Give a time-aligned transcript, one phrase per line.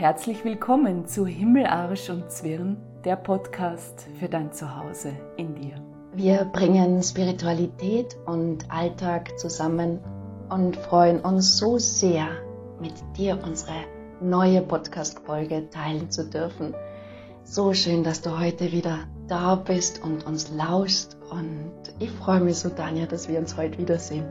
[0.00, 5.74] Herzlich willkommen zu Himmelarsch und Zwirn, der Podcast für dein Zuhause in dir.
[6.14, 9.98] Wir bringen Spiritualität und Alltag zusammen
[10.48, 12.28] und freuen uns so sehr,
[12.80, 13.74] mit dir unsere
[14.22, 16.74] neue Podcast-Folge teilen zu dürfen.
[17.44, 22.56] So schön, dass du heute wieder da bist und uns lauschst und ich freue mich
[22.56, 24.24] so, Tanja, dass wir uns heute wiedersehen.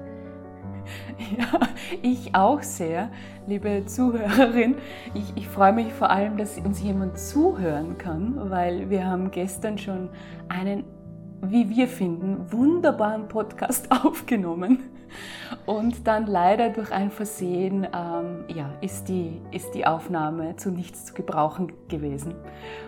[1.38, 1.60] Ja,
[2.02, 3.10] ich auch sehr,
[3.48, 4.76] liebe Zuhörerin.
[5.14, 9.78] Ich, ich freue mich vor allem, dass uns jemand zuhören kann, weil wir haben gestern
[9.78, 10.10] schon
[10.48, 10.84] einen,
[11.42, 14.84] wie wir finden, wunderbaren Podcast aufgenommen.
[15.66, 21.06] Und dann leider durch ein Versehen ähm, ja, ist, die, ist die Aufnahme zu nichts
[21.06, 22.36] zu gebrauchen gewesen.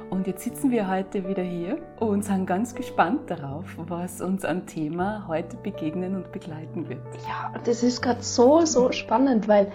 [0.10, 4.66] Und jetzt sitzen wir heute wieder hier und sind ganz gespannt darauf, was uns an
[4.66, 7.02] Thema heute begegnen und begleiten wird.
[7.28, 9.72] Ja, das ist gerade so, so spannend, weil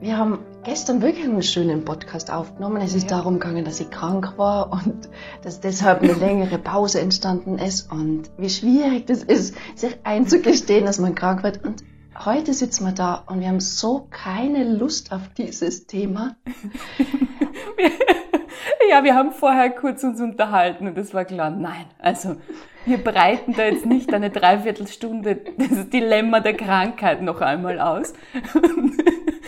[0.00, 2.82] wir haben gestern wirklich einen schönen Podcast aufgenommen.
[2.82, 3.16] Es ist ja.
[3.16, 5.08] darum gegangen, dass ich krank war und
[5.42, 10.98] dass deshalb eine längere Pause entstanden ist und wie schwierig das ist, sich einzugestehen, dass
[10.98, 11.64] man krank wird.
[11.64, 11.82] Und
[12.24, 16.36] heute sitzen wir da und wir haben so keine Lust auf dieses Thema.
[18.90, 22.36] ja, wir haben vorher kurz uns unterhalten und es war klar, nein, also
[22.84, 28.12] wir breiten da jetzt nicht eine Dreiviertelstunde das Dilemma der Krankheit noch einmal aus.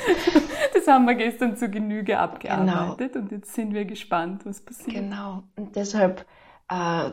[0.75, 3.25] Das haben wir gestern zu Genüge abgearbeitet genau.
[3.25, 4.97] und jetzt sind wir gespannt, was passiert.
[4.97, 6.25] Genau, und deshalb
[6.69, 7.11] äh,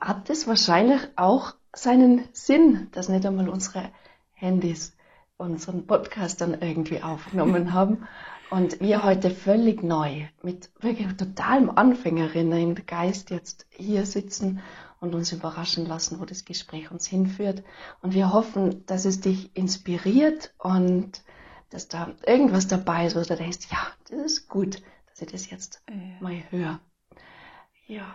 [0.00, 3.90] hat es wahrscheinlich auch seinen Sinn, dass nicht einmal unsere
[4.34, 4.96] Handys
[5.36, 8.06] unseren Podcast dann irgendwie aufgenommen haben
[8.50, 14.60] und wir heute völlig neu mit wirklich totalem Anfängerinnen im Geist jetzt hier sitzen
[15.00, 17.62] und uns überraschen lassen, wo das Gespräch uns hinführt.
[18.00, 21.22] Und wir hoffen, dass es dich inspiriert und
[21.70, 23.78] dass da irgendwas dabei ist, wo du denkst, ja,
[24.08, 25.94] das ist gut, dass ich das jetzt ja.
[26.20, 26.80] mal höre.
[27.86, 28.14] Ja.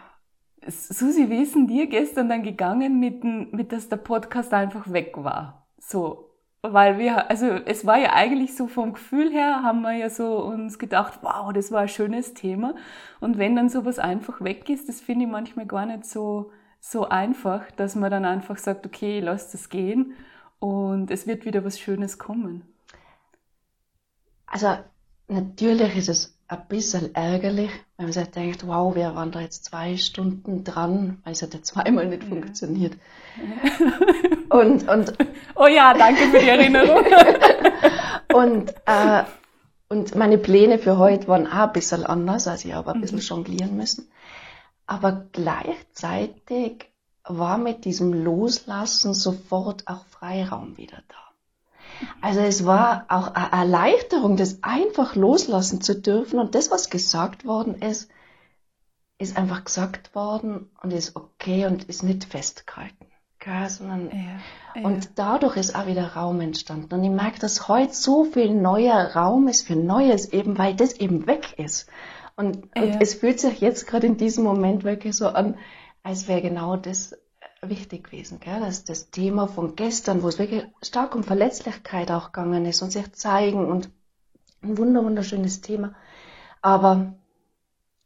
[0.68, 5.14] Susi, wie ist denn dir gestern dann gegangen mit, mit, dass der Podcast einfach weg
[5.16, 5.66] war?
[5.80, 6.32] So,
[6.62, 10.44] weil wir, also es war ja eigentlich so vom Gefühl her, haben wir ja so
[10.44, 12.76] uns gedacht, wow, das war ein schönes Thema.
[13.20, 17.10] Und wenn dann sowas einfach weg ist, das finde ich manchmal gar nicht so, so
[17.10, 20.14] einfach, dass man dann einfach sagt, okay, lass das gehen
[20.60, 22.71] und es wird wieder was Schönes kommen.
[24.52, 24.78] Also
[25.30, 29.64] natürlich ist es ein bisschen ärgerlich, wenn man sich denkt, wow, wir waren da jetzt
[29.64, 32.30] zwei Stunden dran, weil es hat ja zweimal nicht ja.
[32.30, 32.98] funktioniert.
[34.50, 35.14] und, und,
[35.56, 37.06] oh ja, danke für die Erinnerung.
[38.34, 39.24] und, äh,
[39.88, 43.20] und meine Pläne für heute waren auch ein bisschen anders, also ich habe ein bisschen
[43.20, 43.24] mhm.
[43.24, 44.12] jonglieren müssen.
[44.86, 46.92] Aber gleichzeitig
[47.24, 51.31] war mit diesem Loslassen sofort auch Freiraum wieder da.
[52.22, 56.40] Also es war auch eine Erleichterung, das einfach loslassen zu dürfen.
[56.40, 58.10] Und das, was gesagt worden ist,
[59.18, 63.08] ist einfach gesagt worden und ist okay und ist nicht festgehalten.
[63.40, 64.88] Gell, sondern ja, ja.
[64.88, 66.94] Und dadurch ist auch wieder Raum entstanden.
[66.94, 70.94] Und ich merke, dass heute so viel neuer Raum ist für Neues, eben weil das
[70.94, 71.90] eben weg ist.
[72.36, 72.84] Und, ja.
[72.84, 75.58] und es fühlt sich jetzt gerade in diesem Moment wirklich so an,
[76.04, 77.16] als wäre genau das
[77.70, 78.40] wichtig gewesen.
[78.40, 78.60] Gell?
[78.60, 82.92] Das das Thema von gestern, wo es wirklich stark um Verletzlichkeit auch gegangen ist und
[82.92, 83.90] sich zeigen und
[84.64, 85.94] ein wunder wunderschönes Thema.
[86.62, 87.14] Aber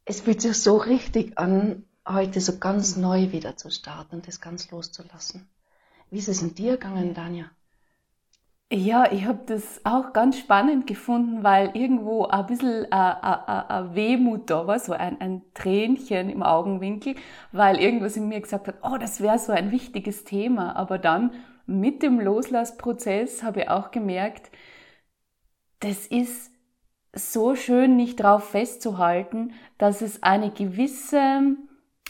[0.05, 4.41] es fühlt sich so richtig an, heute so ganz neu wieder zu starten und das
[4.41, 5.47] ganz loszulassen.
[6.11, 7.49] Wie ist es in dir gegangen, Danja?
[8.71, 14.65] Ja, ich habe das auch ganz spannend gefunden, weil irgendwo ein bisschen eine Wehmut da
[14.65, 17.15] war, so ein, ein Tränchen im Augenwinkel,
[17.51, 20.75] weil irgendwas in mir gesagt hat, oh, das wäre so ein wichtiges Thema.
[20.75, 21.31] Aber dann
[21.67, 24.49] mit dem Loslassprozess habe ich auch gemerkt,
[25.79, 26.51] das ist
[27.13, 31.55] so schön, nicht darauf festzuhalten, dass es eine gewisse,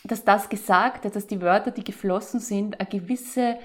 [0.06, 3.58] dass das Gesagte, dass die Wörter, die geflossen sind, eine gewisse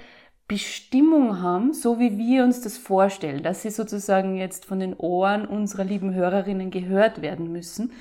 [0.51, 5.47] Bestimmung haben, so wie wir uns das vorstellen, dass sie sozusagen jetzt von den Ohren
[5.47, 7.93] unserer lieben Hörerinnen gehört werden müssen,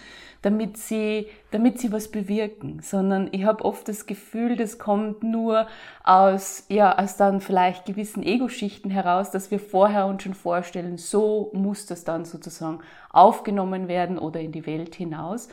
[0.41, 5.68] damit sie, damit sie was bewirken, sondern ich habe oft das Gefühl, das kommt nur
[6.03, 11.51] aus, ja, aus dann vielleicht gewissen Ego-Schichten heraus, dass wir vorher uns schon vorstellen, so
[11.53, 12.79] muss das dann sozusagen
[13.12, 15.50] aufgenommen werden oder in die Welt hinaus.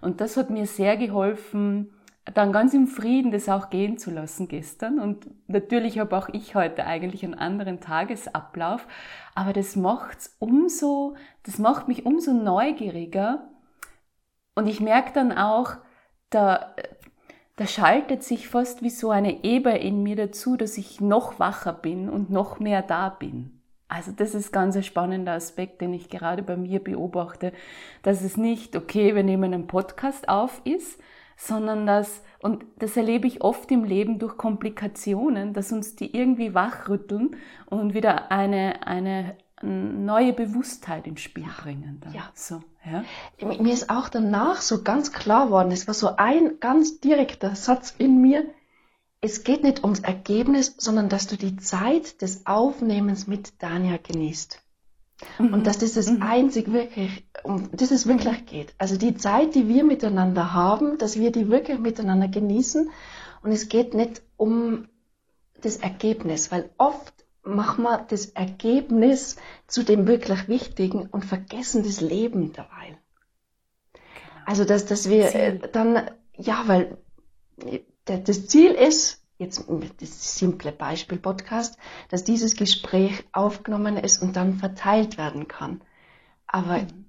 [0.00, 1.90] Und das hat mir sehr geholfen,
[2.24, 4.98] dann ganz im Frieden das auch gehen zu lassen gestern.
[4.98, 8.86] Und natürlich habe auch ich heute eigentlich einen anderen Tagesablauf,
[9.34, 13.48] aber das macht's umso, das macht mich umso neugieriger.
[14.54, 15.76] Und ich merke dann auch,
[16.28, 16.74] da,
[17.56, 21.72] da schaltet sich fast wie so eine Eber in mir dazu, dass ich noch wacher
[21.72, 23.60] bin und noch mehr da bin.
[23.88, 27.52] Also das ist ganz ein spannender Aspekt, den ich gerade bei mir beobachte,
[28.02, 31.00] dass es nicht, okay, wir nehmen einen Podcast auf ist,
[31.40, 36.54] sondern dass, und das erlebe ich oft im Leben durch Komplikationen, dass uns die irgendwie
[36.54, 42.00] wachrütteln und wieder eine, eine neue Bewusstheit ins Spiel bringen.
[42.02, 42.12] Dann.
[42.12, 42.30] Ja.
[42.34, 43.04] So, ja.
[43.46, 47.94] Mir ist auch danach so ganz klar geworden, es war so ein ganz direkter Satz
[47.96, 48.44] in mir,
[49.22, 54.62] es geht nicht ums Ergebnis, sondern dass du die Zeit des Aufnehmens mit Dania genießt.
[55.38, 55.54] Mhm.
[55.54, 56.22] Und dass das das mhm.
[56.22, 58.74] einzig wirklich, um das es wirklich geht.
[58.78, 62.90] Also die Zeit, die wir miteinander haben, dass wir die wirklich miteinander genießen.
[63.42, 64.88] Und es geht nicht um
[65.60, 67.12] das Ergebnis, weil oft
[67.42, 69.36] machen wir das Ergebnis
[69.66, 72.98] zu dem wirklich Wichtigen und vergessen das Leben dabei.
[73.92, 74.44] Genau.
[74.46, 75.60] Also dass, dass wir Ziel.
[75.72, 76.98] dann, ja, weil
[78.04, 79.64] das Ziel ist, jetzt
[80.00, 81.78] das simple Beispiel Podcast,
[82.08, 85.80] dass dieses Gespräch aufgenommen ist und dann verteilt werden kann.
[86.46, 87.06] Aber mhm.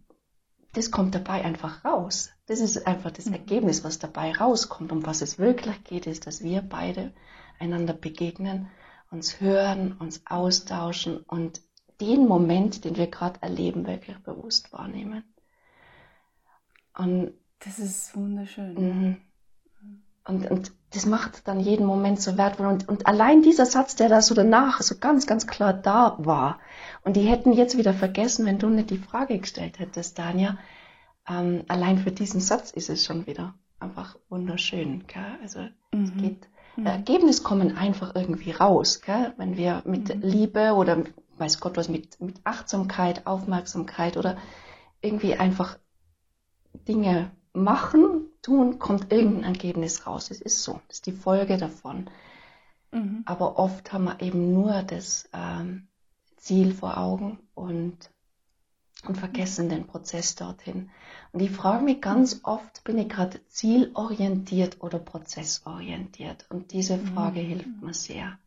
[0.73, 2.31] das kommt dabei einfach raus.
[2.47, 3.33] Das ist einfach das mhm.
[3.33, 4.91] Ergebnis, was dabei rauskommt.
[4.91, 7.13] Um was es wirklich geht, ist, dass wir beide
[7.59, 8.69] einander begegnen,
[9.11, 11.61] uns hören, uns austauschen und
[11.99, 15.23] den Moment, den wir gerade erleben, wirklich bewusst wahrnehmen.
[16.97, 18.73] Und das ist wunderschön.
[18.73, 19.21] Mhm.
[20.25, 22.67] Und, und das macht dann jeden Moment so wertvoll.
[22.67, 26.59] Und, und allein dieser Satz, der da so danach so ganz, ganz klar da war,
[27.03, 30.57] und die hätten jetzt wieder vergessen, wenn du nicht die Frage gestellt hättest, Dania,
[31.29, 35.05] ähm, allein für diesen Satz ist es schon wieder einfach wunderschön.
[35.07, 35.37] Gell?
[35.41, 35.61] Also
[35.93, 36.03] mhm.
[36.03, 36.85] es geht, mhm.
[36.85, 39.33] Ergebnisse kommen einfach irgendwie raus, gell?
[39.37, 40.21] wenn wir mit mhm.
[40.21, 41.03] Liebe oder
[41.37, 44.37] weiß Gott was, mit, mit Achtsamkeit, Aufmerksamkeit oder
[45.01, 45.77] irgendwie einfach
[46.87, 50.31] Dinge machen, tun, kommt irgendein Ergebnis raus.
[50.31, 52.09] Es ist so, das ist die Folge davon.
[52.91, 53.23] Mhm.
[53.25, 55.87] Aber oft haben wir eben nur das ähm,
[56.37, 57.97] Ziel vor Augen und,
[59.07, 60.89] und vergessen den Prozess dorthin.
[61.31, 66.45] Und ich frage mich ganz oft, bin ich gerade zielorientiert oder prozessorientiert?
[66.49, 67.47] Und diese Frage mhm.
[67.47, 68.37] hilft mir sehr.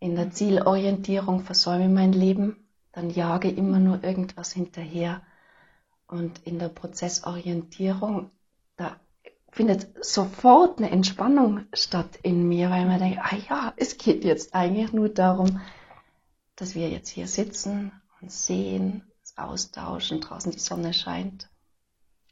[0.00, 2.56] In der Zielorientierung versäume ich mein Leben,
[2.90, 5.22] dann jage immer nur irgendwas hinterher
[6.08, 8.30] und in der Prozessorientierung,
[9.52, 14.54] findet sofort eine Entspannung statt in mir, weil man denkt, ah ja, es geht jetzt
[14.54, 15.60] eigentlich nur darum,
[16.56, 19.04] dass wir jetzt hier sitzen und sehen,
[19.36, 21.48] austauschen, draußen die Sonne scheint,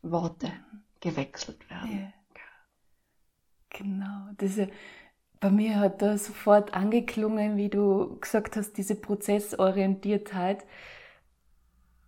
[0.02, 0.52] Worte
[1.00, 2.00] gewechselt werden.
[2.00, 2.12] Ja.
[3.70, 4.68] Genau, diese,
[5.38, 10.64] bei mir hat da sofort angeklungen, wie du gesagt hast, diese Prozessorientiertheit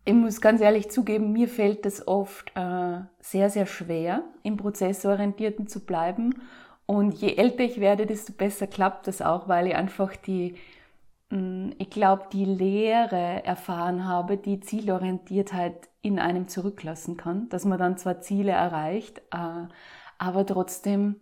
[0.05, 5.69] ich muss ganz ehrlich zugeben, mir fällt es oft äh, sehr, sehr schwer, im Prozessorientierten
[5.69, 6.43] zu bleiben.
[6.87, 10.57] Und je älter ich werde, desto besser klappt das auch, weil ich einfach die,
[11.31, 17.65] mh, mm, ich glaube, die Lehre erfahren habe, die Zielorientiertheit in einem zurücklassen kann, dass
[17.65, 19.69] man dann zwar Ziele erreicht, äh,
[20.19, 21.17] aber trotzdem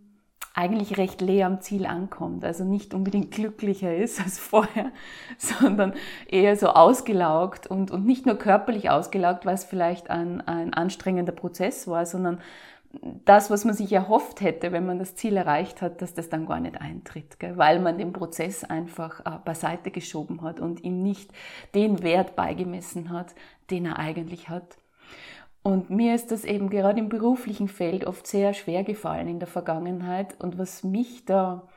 [0.55, 2.45] eigentlich recht leer am Ziel ankommt.
[2.45, 4.91] Also nicht unbedingt glücklicher ist als vorher,
[5.39, 5.95] sondern
[6.27, 11.33] eher so ausgelaugt und, und nicht nur körperlich ausgelaugt, weil es vielleicht ein, ein anstrengender
[11.33, 12.41] Prozess war, sondern
[13.25, 16.47] das, was man sich erhofft hätte, wenn man das Ziel erreicht hat, dass das dann
[16.47, 17.57] gar nicht eintritt, gell?
[17.57, 21.31] weil man den Prozess einfach äh, beiseite geschoben hat und ihm nicht
[21.75, 23.35] den Wert beigemessen hat,
[23.71, 24.80] den er eigentlich hat.
[25.63, 29.49] Und mir ist das eben gerade im beruflichen Feld oft sehr schwer gefallen in der
[29.49, 30.41] Vergangenheit.
[30.41, 31.69] Und was mich da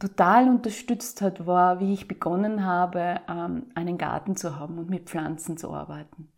[0.00, 5.08] total unterstützt hat, war, wie ich begonnen habe, ähm, einen Garten zu haben und mit
[5.08, 6.28] Pflanzen zu arbeiten.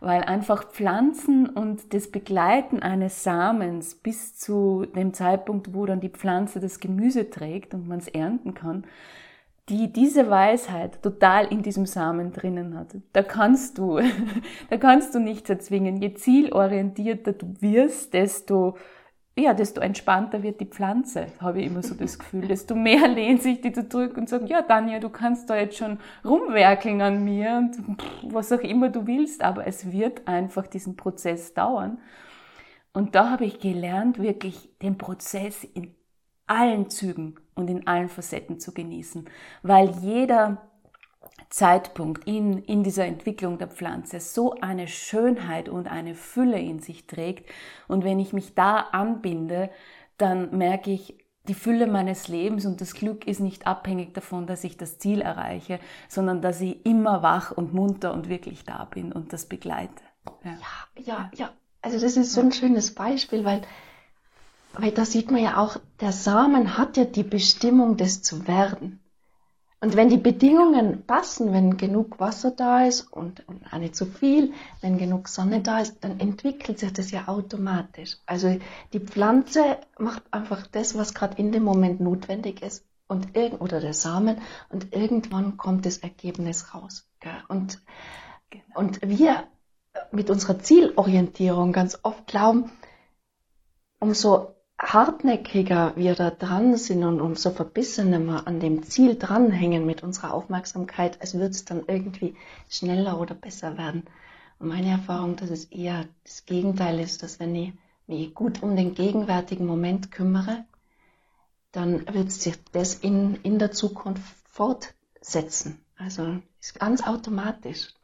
[0.00, 6.08] Weil einfach Pflanzen und das Begleiten eines Samens bis zu dem Zeitpunkt, wo dann die
[6.08, 8.84] Pflanze das Gemüse trägt und man es ernten kann,
[9.72, 12.94] die diese Weisheit total in diesem Samen drinnen hat.
[13.14, 14.00] Da kannst du,
[14.70, 15.96] da kannst du nichts erzwingen.
[15.96, 18.76] Je zielorientierter du wirst, desto,
[19.34, 22.48] ja, desto entspannter wird die Pflanze, habe ich immer so das Gefühl.
[22.48, 25.98] Desto mehr lehnt sich die zurück und sagt, ja, Danja, du kannst da jetzt schon
[26.22, 27.98] rumwerkeln an mir und
[28.30, 31.98] was auch immer du willst, aber es wird einfach diesen Prozess dauern.
[32.92, 35.94] Und da habe ich gelernt, wirklich den Prozess in
[36.46, 39.28] allen Zügen und in allen Facetten zu genießen,
[39.62, 40.68] weil jeder
[41.52, 47.06] Zeitpunkt in, in dieser Entwicklung der Pflanze so eine Schönheit und eine Fülle in sich
[47.06, 47.48] trägt.
[47.88, 49.70] Und wenn ich mich da anbinde,
[50.16, 51.18] dann merke ich,
[51.48, 55.20] die Fülle meines Lebens und das Glück ist nicht abhängig davon, dass ich das Ziel
[55.20, 60.02] erreiche, sondern dass ich immer wach und munter und wirklich da bin und das begleite.
[60.44, 61.30] Ja, ja, ja.
[61.34, 61.50] ja.
[61.82, 63.62] Also das ist so ein schönes Beispiel, weil
[64.74, 69.00] weil da sieht man ja auch, der Samen hat ja die Bestimmung, das zu werden.
[69.80, 74.06] Und wenn die Bedingungen passen, wenn genug Wasser da ist und, und auch nicht zu
[74.06, 78.16] viel, wenn genug Sonne da ist, dann entwickelt sich das ja automatisch.
[78.24, 78.60] Also
[78.92, 83.80] die Pflanze macht einfach das, was gerade in dem Moment notwendig ist und irgend oder
[83.80, 87.08] der Samen und irgendwann kommt das Ergebnis raus.
[87.18, 87.42] Gell?
[87.48, 87.82] Und
[88.50, 88.78] genau.
[88.78, 89.42] und wir
[90.12, 92.70] mit unserer Zielorientierung ganz oft glauben,
[93.98, 94.51] umso
[94.82, 100.34] hartnäckiger wir da dran sind und umso verbissener wir an dem Ziel dranhängen mit unserer
[100.34, 102.34] Aufmerksamkeit, als wird es dann irgendwie
[102.68, 104.04] schneller oder besser werden.
[104.58, 107.72] Und meine Erfahrung, dass es eher das Gegenteil ist, dass wenn ich
[108.08, 110.64] mich gut um den gegenwärtigen Moment kümmere,
[111.70, 115.80] dann wird sich das in, in der Zukunft fortsetzen.
[115.96, 117.94] Also ist ganz automatisch.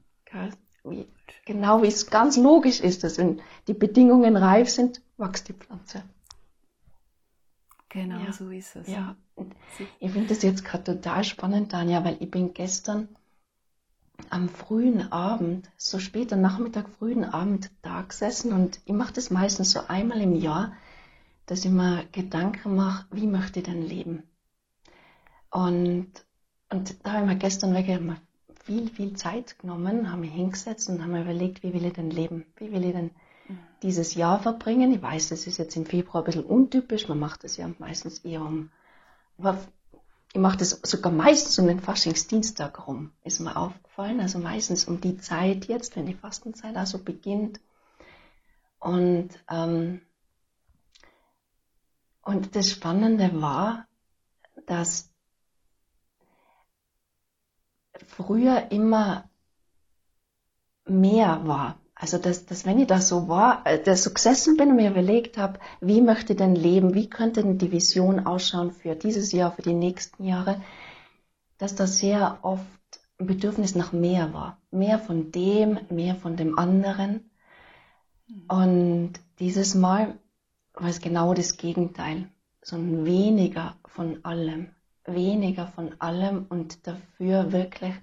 [0.84, 1.08] Wie,
[1.44, 6.04] genau wie es ganz logisch ist, dass wenn die Bedingungen reif sind, wächst die Pflanze.
[7.88, 8.32] Genau, ja.
[8.32, 8.88] so ist es.
[8.88, 9.16] Ja.
[10.00, 13.08] ich finde das jetzt gerade total spannend, Tanja, weil ich bin gestern
[14.30, 19.70] am frühen Abend, so später Nachmittag, frühen Abend da gesessen und ich mache das meistens
[19.70, 20.72] so einmal im Jahr,
[21.46, 24.22] dass ich mir Gedanken mache, wie möchte ich denn leben?
[25.50, 26.10] Und,
[26.68, 28.20] und da habe ich mir gestern wirklich mal
[28.64, 32.10] viel, viel Zeit genommen, habe mich hingesetzt und habe mir überlegt, wie will ich denn
[32.10, 32.44] leben?
[32.56, 33.12] Wie will ich denn
[33.82, 34.92] dieses Jahr verbringen.
[34.92, 37.08] Ich weiß, das ist jetzt im Februar ein bisschen untypisch.
[37.08, 38.70] Man macht das ja meistens eher um,
[40.32, 44.20] ich mache das sogar meistens um den Faschingsdienstag rum, ist mir aufgefallen.
[44.20, 47.60] Also meistens um die Zeit jetzt, wenn die Fastenzeit also beginnt.
[48.78, 50.02] Und, ähm,
[52.22, 53.86] und das Spannende war,
[54.66, 55.10] dass
[58.06, 59.28] früher immer
[60.84, 61.78] mehr war.
[62.00, 64.90] Also, dass, dass wenn ich da so war, äh, dass so gesessen bin und mir
[64.90, 69.32] überlegt habe, wie möchte ich denn leben, wie könnte denn die Vision ausschauen für dieses
[69.32, 70.62] Jahr, für die nächsten Jahre,
[71.58, 72.62] dass da sehr oft
[73.18, 74.58] ein Bedürfnis nach mehr war.
[74.70, 77.30] Mehr von dem, mehr von dem anderen.
[78.46, 80.16] Und dieses Mal
[80.74, 82.28] war es genau das Gegenteil.
[82.62, 84.68] So ein weniger von allem.
[85.04, 87.94] Weniger von allem und dafür wirklich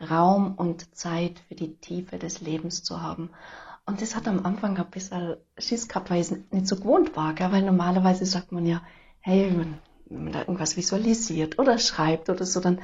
[0.00, 3.30] Raum und Zeit für die Tiefe des Lebens zu haben.
[3.86, 7.16] Und das hat am Anfang ein bisschen Schiss gehabt, weil ich es nicht so gewohnt
[7.16, 7.52] war, gell?
[7.52, 8.82] weil normalerweise sagt man ja,
[9.20, 9.52] hey,
[10.08, 12.80] wenn man da irgendwas visualisiert oder schreibt oder so, dann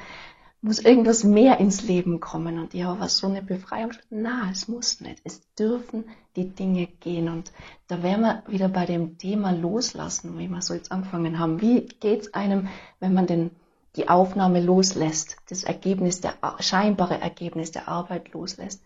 [0.63, 2.57] muss irgendwas mehr ins Leben kommen.
[2.57, 3.91] Und ja, was so eine Befreiung.
[4.09, 5.19] Na, es muss nicht.
[5.25, 6.05] Es dürfen
[6.37, 7.27] die Dinge gehen.
[7.27, 7.51] Und
[7.87, 11.59] da wären wir wieder bei dem Thema loslassen, wie wir so jetzt angefangen haben.
[11.59, 12.69] Wie geht's einem,
[13.01, 13.51] wenn man den
[13.95, 18.83] die Aufnahme loslässt, das Ergebnis, der scheinbare Ergebnis der Arbeit loslässt.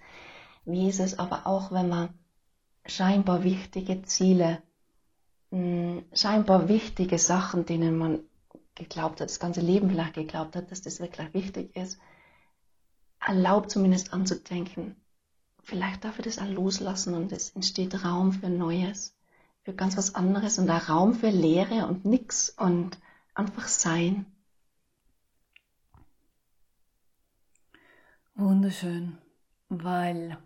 [0.66, 2.10] Wie ist es aber auch, wenn man
[2.86, 4.62] scheinbar wichtige Ziele,
[5.52, 8.20] hm, scheinbar wichtige Sachen, denen man
[8.76, 12.00] geglaubt hat, das ganze Leben vielleicht geglaubt hat, dass das wirklich wichtig ist,
[13.26, 14.96] erlaubt zumindest anzudenken,
[15.64, 19.16] vielleicht darf ich das auch loslassen und es entsteht Raum für Neues,
[19.64, 22.98] für ganz was anderes und auch Raum für Leere und nix und
[23.34, 24.26] einfach sein.
[28.38, 29.18] Wunderschön,
[29.68, 30.38] weil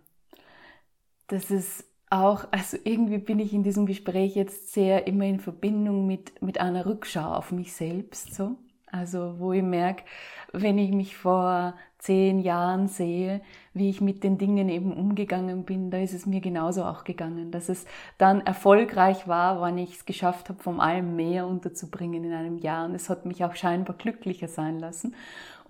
[1.28, 6.08] das ist auch, also irgendwie bin ich in diesem Gespräch jetzt sehr immer in Verbindung
[6.08, 8.56] mit, mit einer Rückschau auf mich selbst, so.
[8.94, 10.04] Also, wo ich merke,
[10.52, 13.42] wenn ich mich vor zehn Jahren sehe,
[13.74, 17.52] wie ich mit den Dingen eben umgegangen bin, da ist es mir genauso auch gegangen,
[17.52, 17.86] dass es
[18.18, 22.86] dann erfolgreich war, wann ich es geschafft habe, vom allem mehr unterzubringen in einem Jahr.
[22.86, 25.16] Und es hat mich auch scheinbar glücklicher sein lassen.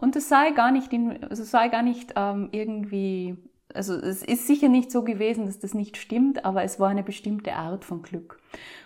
[0.01, 3.37] Und es sei gar nicht, in, also sei gar nicht ähm, irgendwie
[3.75, 7.03] also es ist sicher nicht so gewesen, dass das nicht stimmt, aber es war eine
[7.03, 8.39] bestimmte Art von Glück.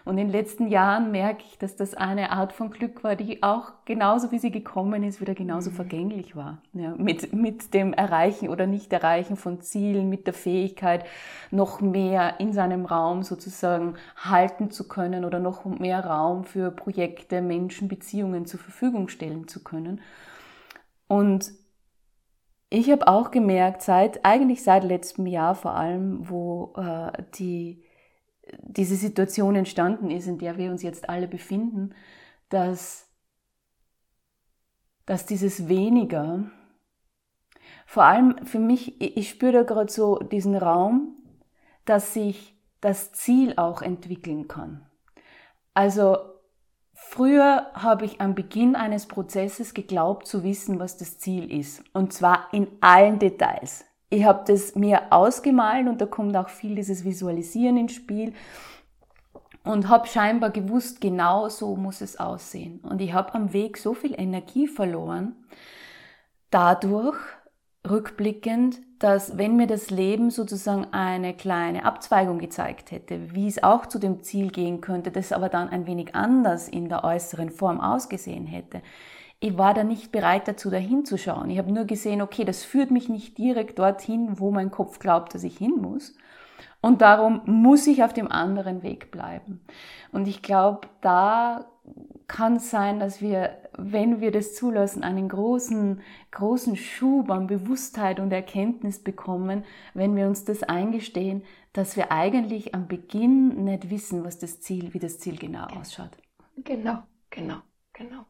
[0.04, 3.42] Und in den letzten Jahren merke ich, dass das eine Art von Glück war, die
[3.42, 5.76] auch genauso wie sie gekommen ist, wieder genauso mhm.
[5.76, 6.62] vergänglich war.
[6.74, 11.06] Ja, mit, mit dem Erreichen oder Nicht-Erreichen von Zielen, mit der Fähigkeit,
[11.50, 17.42] noch mehr in seinem Raum sozusagen halten zu können oder noch mehr Raum für Projekte,
[17.42, 20.02] Menschen, Beziehungen zur Verfügung stellen zu können.
[21.08, 21.52] Und
[22.70, 27.84] ich habe auch gemerkt, seit, eigentlich seit letztem Jahr vor allem, wo äh, die,
[28.62, 31.94] diese Situation entstanden ist, in der wir uns jetzt alle befinden,
[32.50, 33.10] dass,
[35.06, 36.50] dass dieses weniger,
[37.86, 41.16] vor allem für mich, ich spüre da gerade so diesen Raum,
[41.86, 44.86] dass sich das Ziel auch entwickeln kann.
[45.74, 46.35] Also
[47.08, 51.82] Früher habe ich am Beginn eines Prozesses geglaubt zu wissen, was das Ziel ist.
[51.94, 53.86] Und zwar in allen Details.
[54.10, 58.34] Ich habe das mir ausgemalt und da kommt auch viel dieses Visualisieren ins Spiel
[59.64, 62.80] und habe scheinbar gewusst, genau so muss es aussehen.
[62.82, 65.36] Und ich habe am Weg so viel Energie verloren,
[66.50, 67.18] dadurch
[67.88, 73.86] rückblickend, dass wenn mir das Leben sozusagen eine kleine Abzweigung gezeigt hätte, wie es auch
[73.86, 77.82] zu dem Ziel gehen könnte, das aber dann ein wenig anders in der äußeren Form
[77.82, 78.82] ausgesehen hätte,
[79.40, 81.50] ich war da nicht bereit dazu, dahin zu schauen.
[81.50, 85.36] Ich habe nur gesehen, okay, das führt mich nicht direkt dorthin, wo mein Kopf glaubt,
[85.36, 86.16] dass ich hin muss.
[86.82, 89.62] Und darum muss ich auf dem anderen Weg bleiben.
[90.12, 91.66] Und ich glaube, da
[92.28, 96.02] kann es sein, dass wir, wenn wir das zulassen, einen großen,
[96.32, 99.64] großen Schub an Bewusstheit und Erkenntnis bekommen,
[99.94, 104.94] wenn wir uns das eingestehen, dass wir eigentlich am Beginn nicht wissen, was das Ziel,
[104.94, 106.12] wie das Ziel genau ausschaut.
[106.58, 107.58] Genau, genau,
[107.94, 108.26] genau.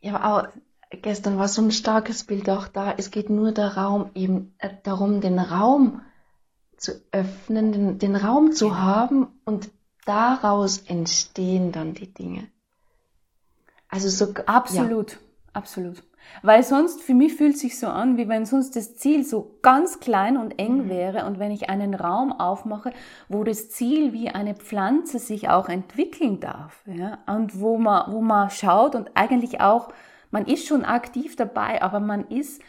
[0.00, 0.52] Ja, aber
[0.90, 2.92] gestern war so ein starkes Bild auch da.
[2.96, 6.02] Es geht nur Raum eben äh, darum, den Raum
[6.76, 9.70] zu öffnen, den, den Raum zu haben und
[10.04, 12.48] daraus entstehen dann die Dinge.
[13.88, 15.18] Also so absolut, ja.
[15.52, 16.02] absolut.
[16.42, 20.00] Weil sonst, für mich fühlt sich so an, wie wenn sonst das Ziel so ganz
[20.00, 20.88] klein und eng mhm.
[20.88, 22.92] wäre und wenn ich einen Raum aufmache,
[23.28, 28.20] wo das Ziel wie eine Pflanze sich auch entwickeln darf, ja, und wo man, wo
[28.20, 29.92] man schaut und eigentlich auch,
[30.30, 32.62] man ist schon aktiv dabei, aber man ist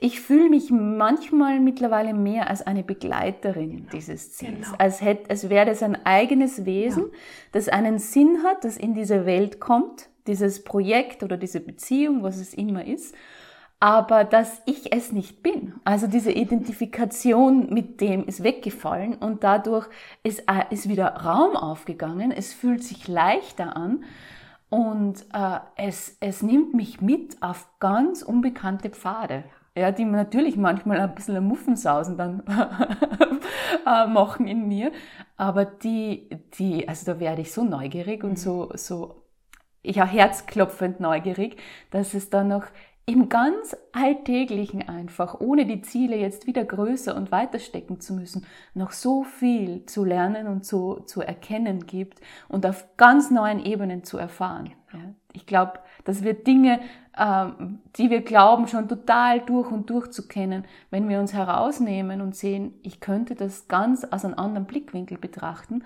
[0.00, 3.90] ich fühle mich manchmal mittlerweile mehr als eine Begleiterin genau.
[3.92, 4.66] dieses Ziels.
[4.66, 4.78] Genau.
[4.78, 7.18] Als, hätte, als wäre das ein eigenes Wesen, ja.
[7.52, 12.36] das einen Sinn hat, das in diese Welt kommt, dieses Projekt oder diese Beziehung, was
[12.36, 13.14] es immer ist,
[13.80, 15.74] aber dass ich es nicht bin.
[15.84, 19.88] Also diese Identifikation mit dem ist weggefallen und dadurch
[20.22, 22.32] ist, äh, ist wieder Raum aufgegangen.
[22.32, 24.04] Es fühlt sich leichter an
[24.68, 29.44] und äh, es, es nimmt mich mit auf ganz unbekannte Pfade
[29.78, 32.42] ja, die natürlich manchmal ein bisschen Muffensausen dann
[33.86, 34.92] äh, machen in mir.
[35.36, 39.22] Aber die, die, also da werde ich so neugierig und so, so,
[39.82, 41.56] ich auch herzklopfend neugierig,
[41.90, 42.64] dass es dann noch
[43.08, 48.44] im ganz Alltäglichen einfach, ohne die Ziele jetzt wieder größer und weiter stecken zu müssen,
[48.74, 54.04] noch so viel zu lernen und zu, zu erkennen gibt und auf ganz neuen Ebenen
[54.04, 54.74] zu erfahren.
[54.92, 54.98] Ja.
[55.32, 56.80] Ich glaube, dass wir Dinge,
[57.18, 62.36] die wir glauben, schon total durch und durch zu kennen, wenn wir uns herausnehmen und
[62.36, 65.84] sehen, ich könnte das ganz aus einem anderen Blickwinkel betrachten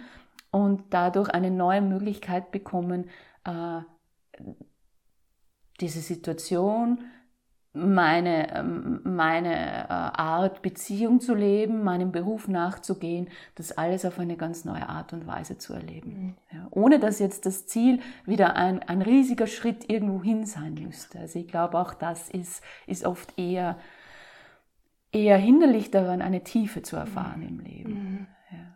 [0.50, 3.08] und dadurch eine neue Möglichkeit bekommen,
[3.44, 3.80] äh,
[5.80, 7.00] diese Situation,
[7.74, 14.36] meine, ähm, meine äh, Art, Beziehung zu leben, meinem Beruf nachzugehen, das alles auf eine
[14.36, 16.10] ganz neue Art und Weise zu erleben.
[16.10, 16.34] Mhm.
[16.52, 21.18] Ja, ohne dass jetzt das Ziel wieder ein, ein riesiger Schritt irgendwo hin sein müsste.
[21.20, 23.78] Also ich glaube, auch das ist, ist oft eher,
[25.10, 27.48] eher hinderlich daran, eine Tiefe zu erfahren mhm.
[27.48, 27.92] im Leben.
[27.92, 28.26] Mhm.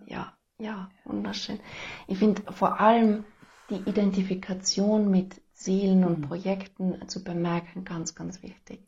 [0.07, 0.17] Ja.
[0.17, 1.61] ja, ja, wunderschön.
[2.07, 3.25] Ich finde vor allem
[3.69, 6.23] die Identifikation mit Zielen und mhm.
[6.23, 8.81] Projekten zu bemerken, ganz, ganz wichtig.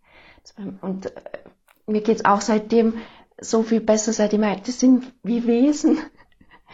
[0.80, 1.10] Und äh,
[1.86, 2.94] mir geht's auch seitdem
[3.40, 5.98] so viel besser, seit ich das sind wie Wesen,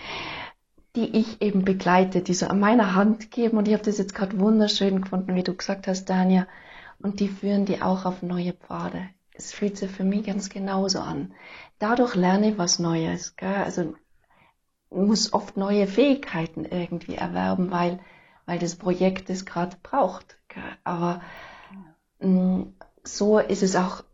[0.97, 3.57] die ich eben begleite, die so an meiner Hand geben.
[3.57, 6.49] Und ich habe das jetzt gerade wunderschön gefunden, wie du gesagt hast, Dania.
[6.99, 9.09] Und die führen die auch auf neue Pfade.
[9.33, 11.35] Es fühlt sich für mich ganz genauso an.
[11.79, 13.37] Dadurch lerne ich was Neues.
[13.37, 13.55] Gell?
[13.55, 13.95] Also
[14.91, 18.01] muss oft neue Fähigkeiten irgendwie erwerben, weil
[18.47, 20.37] weil das Projekt es gerade braucht.
[20.85, 21.21] Aber
[22.21, 22.63] mm,
[23.03, 24.05] so ist es auch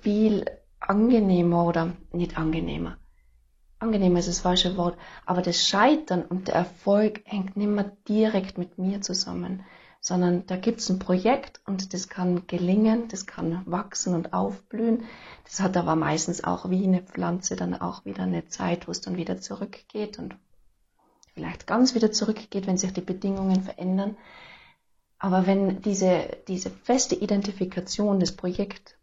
[0.00, 0.44] viel
[0.80, 2.96] angenehmer oder nicht angenehmer.
[3.78, 4.96] Angenehmer ist das falsche Wort,
[5.26, 9.64] aber das Scheitern und der Erfolg hängt nicht mehr direkt mit mir zusammen,
[10.00, 15.04] sondern da gibt's ein Projekt und das kann gelingen, das kann wachsen und aufblühen.
[15.44, 19.00] Das hat aber meistens auch wie eine Pflanze dann auch wieder eine Zeit, wo es
[19.00, 20.36] dann wieder zurückgeht und
[21.34, 24.16] vielleicht ganz wieder zurückgeht, wenn sich die Bedingungen verändern.
[25.18, 28.94] Aber wenn diese, diese feste Identifikation des Projekts,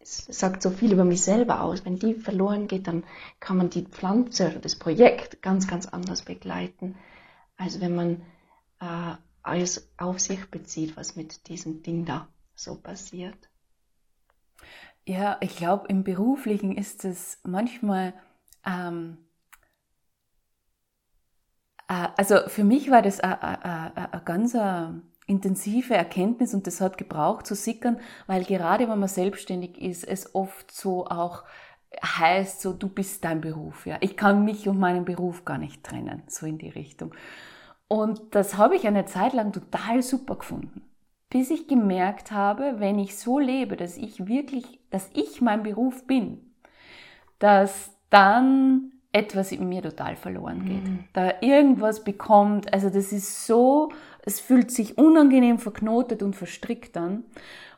[0.00, 3.04] es sagt so viel über mich selber aus, wenn die verloren geht, dann
[3.40, 6.96] kann man die Pflanze oder das Projekt ganz, ganz anders begleiten,
[7.56, 8.22] als wenn man
[8.80, 13.36] äh, alles auf sich bezieht, was mit diesem Ding da so passiert.
[15.06, 18.14] Ja, ich glaube, im Beruflichen ist es manchmal
[18.64, 19.33] ähm, äh,
[21.86, 24.56] also für mich war das eine ganz
[25.26, 30.34] intensive Erkenntnis und das hat gebraucht zu sickern, weil gerade wenn man selbstständig ist, es
[30.34, 31.44] oft so auch
[32.02, 33.86] heißt, so du bist dein Beruf.
[33.86, 37.14] Ja, ich kann mich und meinen Beruf gar nicht trennen, so in die Richtung.
[37.88, 40.82] Und das habe ich eine Zeit lang total super gefunden,
[41.30, 46.06] bis ich gemerkt habe, wenn ich so lebe, dass ich wirklich, dass ich mein Beruf
[46.06, 46.54] bin,
[47.38, 50.84] dass dann etwas in mir total verloren geht.
[50.84, 51.04] Mhm.
[51.12, 53.90] Da irgendwas bekommt, also das ist so,
[54.24, 57.22] es fühlt sich unangenehm verknotet und verstrickt an.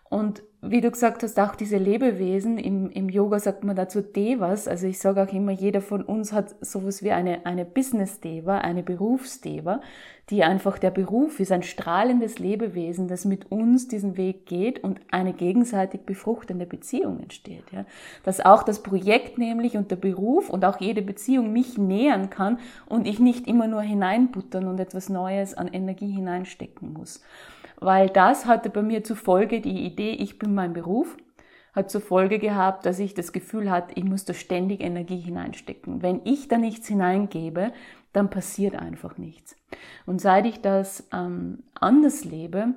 [0.09, 4.69] Und wie du gesagt hast, auch diese Lebewesen, im, im Yoga sagt man dazu Devas,
[4.69, 8.83] also ich sage auch immer, jeder von uns hat sowas wie eine, eine Business-Deva, eine
[8.83, 9.81] Berufsdeva,
[10.31, 15.01] die einfach der Beruf ist, ein strahlendes Lebewesen, das mit uns diesen Weg geht und
[15.11, 17.65] eine gegenseitig befruchtende Beziehung entsteht.
[17.71, 17.85] Ja.
[18.25, 22.59] Dass auch das Projekt nämlich und der Beruf und auch jede Beziehung mich nähern kann
[22.87, 27.23] und ich nicht immer nur hineinbuttern und etwas Neues an Energie hineinstecken muss
[27.81, 31.17] weil das hatte bei mir zur Folge die Idee, ich bin mein Beruf,
[31.75, 36.03] hat zur Folge gehabt, dass ich das Gefühl hatte, ich muss da ständig Energie hineinstecken.
[36.03, 37.73] Wenn ich da nichts hineingebe,
[38.15, 39.57] dann passiert einfach nichts.
[40.07, 42.75] Und seit ich das ähm, anders lebe,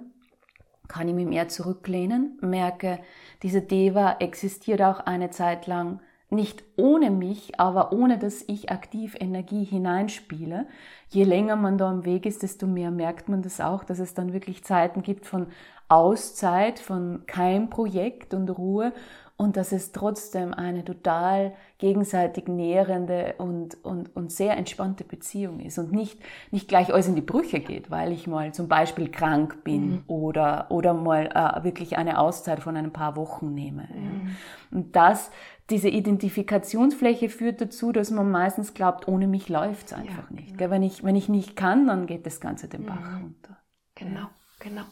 [0.89, 2.99] kann ich mich mehr zurücklehnen, merke,
[3.41, 9.15] diese Deva existiert auch eine Zeit lang nicht ohne mich, aber ohne dass ich aktiv
[9.19, 10.67] Energie hineinspiele.
[11.09, 14.13] Je länger man da am Weg ist, desto mehr merkt man das auch, dass es
[14.13, 15.47] dann wirklich Zeiten gibt von
[15.87, 18.93] Auszeit, von kein Projekt und Ruhe
[19.39, 25.79] und dass es trotzdem eine total gegenseitig nährende und, und, und sehr entspannte Beziehung ist
[25.79, 26.19] und nicht,
[26.51, 30.03] nicht gleich alles in die Brüche geht, weil ich mal zum Beispiel krank bin mhm.
[30.07, 33.87] oder, oder mal äh, wirklich eine Auszeit von ein paar Wochen nehme.
[33.93, 34.35] Mhm.
[34.71, 35.31] Und das,
[35.69, 40.57] diese Identifikationsfläche führt dazu, dass man meistens glaubt, ohne mich läuft's einfach ja, nicht.
[40.57, 40.71] Genau.
[40.71, 43.23] Wenn, ich, wenn ich nicht kann, dann geht das Ganze den Bach mhm.
[43.23, 43.57] runter.
[43.95, 44.27] Genau,
[44.59, 44.83] genau.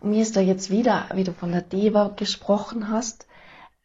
[0.00, 3.26] Und mir ist da jetzt wieder, wie du von der Deva gesprochen hast,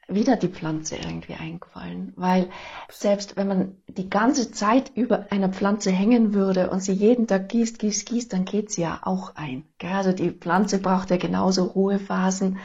[0.07, 2.13] wieder die Pflanze irgendwie eingefallen.
[2.15, 2.49] Weil
[2.89, 7.49] selbst wenn man die ganze Zeit über einer Pflanze hängen würde und sie jeden Tag
[7.49, 9.65] gießt, gießt, gießt, dann geht sie ja auch ein.
[9.81, 12.59] Also die Pflanze braucht ja genauso Ruhephasen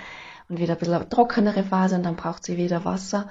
[0.48, 3.30] und wieder ein bisschen trockenere Phasen, dann braucht sie wieder Wasser.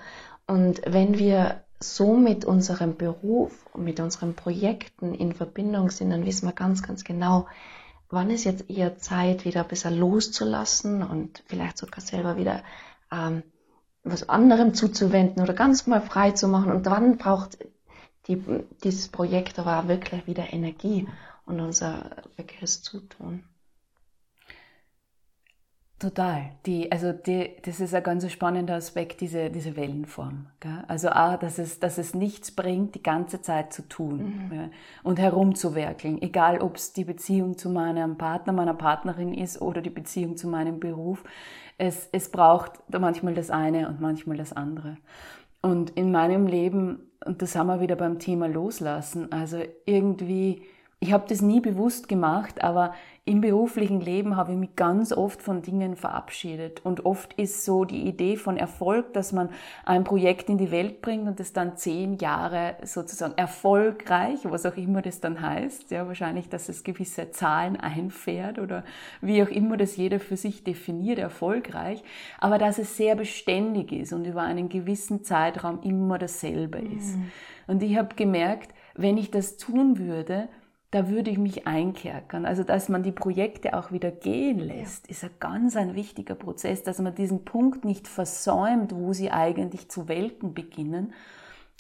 [0.50, 6.26] Und wenn wir so mit unserem Beruf und mit unseren Projekten in Verbindung sind, dann
[6.26, 7.46] wissen wir ganz, ganz genau,
[8.10, 12.64] wann ist jetzt eher Zeit, wieder bisschen loszulassen und vielleicht sogar selber wieder
[13.12, 13.44] ähm,
[14.04, 16.72] was anderem zuzuwenden oder ganz mal frei zu machen.
[16.72, 17.60] Und dann braucht
[18.26, 18.44] die,
[18.84, 21.08] dieses Projekt aber wirklich wieder Energie
[21.46, 23.44] und unser wirkliches Zutun.
[26.00, 26.52] Total.
[26.66, 30.48] Die, also die, das ist ein ganz spannender Aspekt, diese, diese Wellenform.
[30.62, 30.84] Gell?
[30.88, 34.56] Also auch, dass es, dass es nichts bringt, die ganze Zeit zu tun mhm.
[34.56, 34.70] ja,
[35.04, 36.22] und herumzuwerkeln.
[36.22, 40.48] Egal, ob es die Beziehung zu meinem Partner, meiner Partnerin ist oder die Beziehung zu
[40.48, 41.24] meinem Beruf
[41.80, 44.98] es, es braucht manchmal das eine und manchmal das andere.
[45.62, 50.64] Und in meinem Leben, und das haben wir wieder beim Thema Loslassen, also irgendwie
[51.02, 55.42] ich habe das nie bewusst gemacht, aber im beruflichen Leben habe ich mich ganz oft
[55.42, 56.84] von Dingen verabschiedet.
[56.84, 59.50] Und oft ist so die Idee von Erfolg, dass man
[59.86, 64.76] ein Projekt in die Welt bringt und es dann zehn Jahre sozusagen erfolgreich, was auch
[64.76, 68.84] immer das dann heißt, ja, wahrscheinlich, dass es gewisse Zahlen einfährt oder
[69.22, 72.04] wie auch immer das jeder für sich definiert, erfolgreich,
[72.40, 77.16] aber dass es sehr beständig ist und über einen gewissen Zeitraum immer dasselbe ist.
[77.16, 77.32] Mhm.
[77.68, 80.50] Und ich habe gemerkt, wenn ich das tun würde,
[80.92, 82.46] da würde ich mich einkerkern.
[82.46, 85.12] Also, dass man die Projekte auch wieder gehen lässt, ja.
[85.12, 89.90] ist ein ganz ein wichtiger Prozess, dass man diesen Punkt nicht versäumt, wo sie eigentlich
[89.90, 91.14] zu welken beginnen,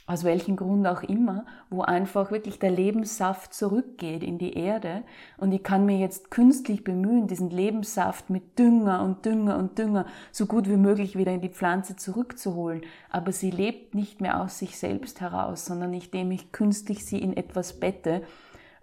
[0.10, 5.04] aus welchem Grund auch immer, wo einfach wirklich der Lebenssaft zurückgeht in die Erde
[5.38, 10.08] und ich kann mir jetzt künstlich bemühen, diesen Lebenssaft mit Dünger und Dünger und Dünger
[10.32, 14.58] so gut wie möglich wieder in die Pflanze zurückzuholen, aber sie lebt nicht mehr aus
[14.58, 18.24] sich selbst heraus, sondern indem ich künstlich sie in etwas bette,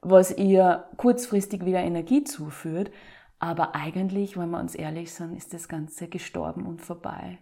[0.03, 2.91] was ihr kurzfristig wieder Energie zuführt.
[3.39, 7.39] Aber eigentlich, wenn wir uns ehrlich sind, ist das Ganze gestorben und vorbei.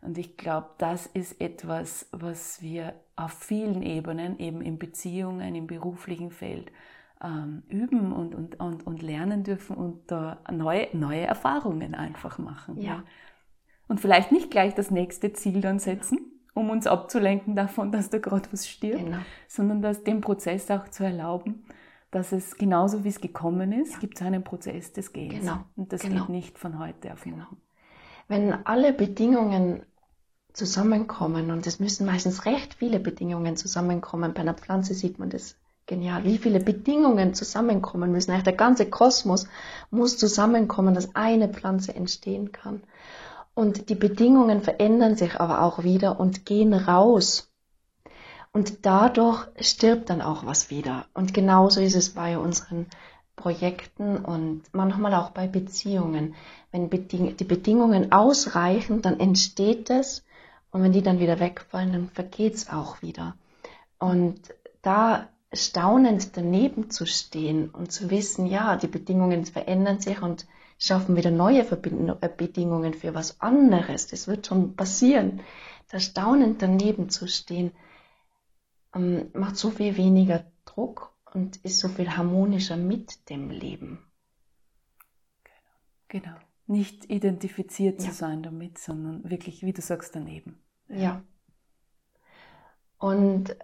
[0.00, 5.66] Und ich glaube, das ist etwas, was wir auf vielen Ebenen, eben in Beziehungen, im
[5.66, 6.72] beruflichen Feld,
[7.22, 12.80] ähm, üben und, und, und, und lernen dürfen und da neue, neue Erfahrungen einfach machen.
[12.80, 12.90] Ja.
[12.90, 13.04] ja.
[13.86, 16.18] Und vielleicht nicht gleich das nächste Ziel dann setzen,
[16.54, 19.18] um uns abzulenken davon, dass da gerade was stirbt, genau.
[19.46, 21.64] sondern das, den Prozess auch zu erlauben
[22.12, 23.98] dass es genauso wie es gekommen ist, ja.
[23.98, 25.40] gibt es einen Prozess des Gehens.
[25.40, 25.64] Genau.
[25.76, 26.20] Und das genau.
[26.20, 27.40] geht nicht von heute auf morgen.
[27.40, 27.56] Genau.
[28.28, 29.82] Wenn alle Bedingungen
[30.52, 35.56] zusammenkommen, und es müssen meistens recht viele Bedingungen zusammenkommen, bei einer Pflanze sieht man das
[35.86, 38.30] genial, wie viele Bedingungen zusammenkommen müssen.
[38.30, 39.48] Eigentlich der ganze Kosmos
[39.90, 42.82] muss zusammenkommen, dass eine Pflanze entstehen kann.
[43.54, 47.51] Und die Bedingungen verändern sich aber auch wieder und gehen raus
[48.52, 51.06] und dadurch stirbt dann auch was wieder.
[51.14, 52.86] Und genauso ist es bei unseren
[53.34, 56.34] Projekten und manchmal auch bei Beziehungen.
[56.70, 60.24] Wenn die Bedingungen ausreichen, dann entsteht es
[60.70, 63.36] und wenn die dann wieder wegfallen, dann vergeht es auch wieder.
[63.98, 64.40] Und
[64.82, 70.46] da staunend daneben zu stehen und zu wissen, ja, die Bedingungen verändern sich und
[70.78, 74.08] schaffen wieder neue äh, Bedingungen für was anderes.
[74.08, 75.40] Das wird schon passieren.
[75.90, 77.72] Das staunend daneben zu stehen,
[78.94, 84.04] ähm, macht so viel weniger Druck und ist so viel harmonischer mit dem Leben.
[86.08, 86.24] Genau.
[86.24, 86.36] genau.
[86.66, 88.08] Nicht identifiziert ja.
[88.08, 90.58] zu sein damit, sondern wirklich, wie du sagst, daneben.
[90.88, 91.22] Ja.
[92.98, 93.56] Und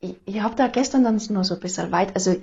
[0.00, 2.36] ich, ich habe da gestern dann nur so ein bisschen weit, also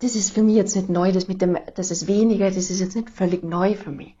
[0.00, 2.80] das ist für mich jetzt nicht neu, das mit dem, das ist weniger, das ist
[2.80, 4.14] jetzt nicht völlig neu für mich.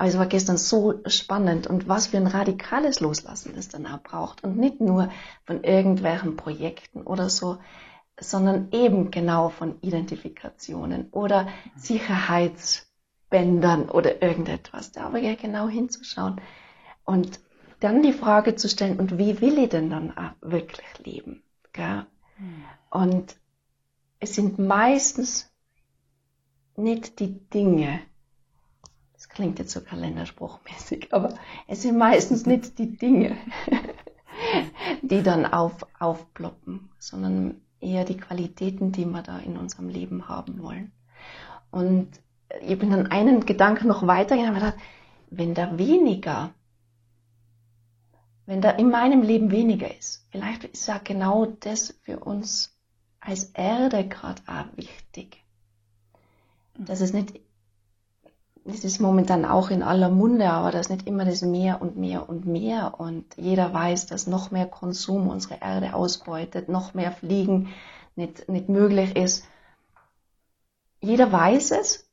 [0.00, 4.02] Aber es war gestern so spannend und was für ein radikales Loslassen das dann auch
[4.02, 4.42] braucht.
[4.42, 5.10] Und nicht nur
[5.44, 7.58] von irgendwelchen Projekten oder so,
[8.18, 14.90] sondern eben genau von Identifikationen oder Sicherheitsbändern oder irgendetwas.
[14.90, 16.40] Da aber ja genau hinzuschauen
[17.04, 17.38] und
[17.80, 21.42] dann die Frage zu stellen, und wie will ich denn dann auch wirklich leben?
[21.74, 22.06] Gell?
[22.36, 22.64] Hm.
[22.90, 23.36] Und
[24.18, 25.52] es sind meistens
[26.74, 28.00] nicht die Dinge,
[29.30, 31.34] klingt jetzt so kalenderspruchmäßig, aber
[31.66, 33.36] es sind meistens nicht die Dinge,
[35.02, 40.62] die dann auf, aufploppen, sondern eher die Qualitäten, die wir da in unserem Leben haben
[40.62, 40.92] wollen.
[41.70, 42.08] Und
[42.62, 44.78] ich bin dann einen Gedanken noch weitergegangen und gedacht,
[45.30, 46.52] wenn da weniger,
[48.46, 52.76] wenn da in meinem Leben weniger ist, vielleicht ist ja genau das für uns
[53.20, 55.44] als Erde gerade auch wichtig.
[56.74, 57.38] Das ist nicht,
[58.64, 61.96] das ist momentan auch in aller Munde, aber das ist nicht immer das mehr und
[61.96, 67.12] mehr und mehr und jeder weiß, dass noch mehr Konsum unsere Erde ausbeutet, noch mehr
[67.12, 67.72] Fliegen
[68.16, 69.44] nicht, nicht möglich ist.
[71.00, 72.10] Jeder weiß es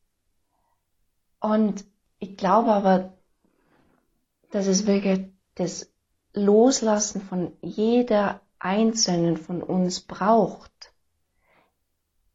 [1.40, 1.86] und
[2.20, 3.14] ich glaube aber,
[4.52, 5.92] dass es wirklich das
[6.34, 10.94] Loslassen von jeder Einzelnen von uns braucht,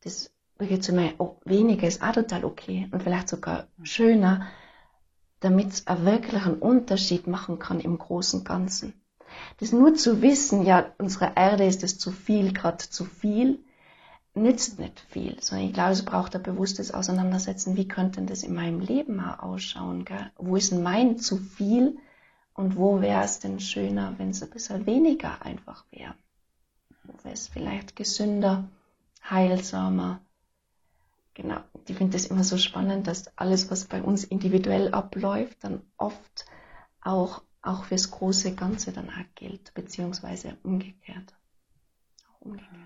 [0.02, 0.31] das
[0.62, 4.46] wirklich zu mir, oh, weniger ist auch total okay und vielleicht sogar schöner,
[5.40, 8.94] damit es einen Unterschied machen kann im großen Ganzen.
[9.58, 13.64] Das nur zu wissen, ja, unsere Erde ist es zu viel, gerade zu viel,
[14.34, 18.42] nützt nicht viel, sondern ich glaube, es braucht ein bewusstes Auseinandersetzen, wie könnte denn das
[18.42, 20.30] in meinem Leben auch ausschauen, gell?
[20.36, 21.98] Wo ist denn mein zu viel
[22.54, 26.14] und wo wäre es denn schöner, wenn es ein bisschen weniger einfach wäre?
[27.04, 28.64] Wo wäre es vielleicht gesünder?
[29.28, 30.20] heilsamer.
[31.34, 35.80] Genau, ich finde das immer so spannend, dass alles, was bei uns individuell abläuft, dann
[35.96, 36.44] oft
[37.00, 41.34] auch, auch fürs große Ganze dann auch gilt, beziehungsweise umgekehrt.
[42.28, 42.82] Auch umgekehrt.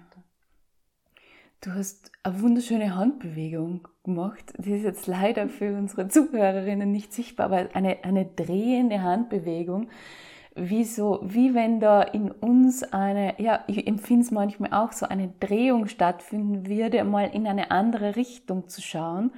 [1.60, 4.52] Du hast eine wunderschöne Handbewegung gemacht.
[4.58, 9.88] Die ist jetzt leider für unsere Zuhörerinnen nicht sichtbar, aber eine, eine drehende Handbewegung
[10.56, 15.06] wie so, wie wenn da in uns eine, ja, ich empfinde es manchmal auch so,
[15.06, 19.32] eine Drehung stattfinden würde, mal in eine andere Richtung zu schauen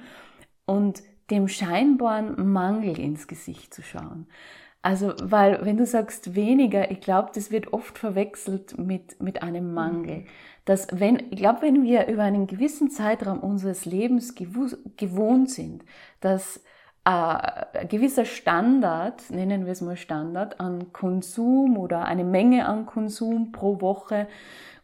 [0.65, 4.27] und dem scheinbaren Mangel ins Gesicht zu schauen.
[4.81, 9.73] Also, weil, wenn du sagst weniger, ich glaube, das wird oft verwechselt mit, mit einem
[9.73, 10.25] Mangel.
[10.63, 15.83] Dass wenn, ich glaube, wenn wir über einen gewissen Zeitraum unseres Lebens gewohnt sind,
[16.21, 16.63] dass
[17.03, 23.51] ein gewisser Standard, nennen wir es mal Standard, an Konsum oder eine Menge an Konsum
[23.51, 24.27] pro Woche